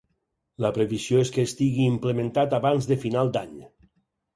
[0.65, 3.59] La previsió és que estigui implementat abans de final d’any.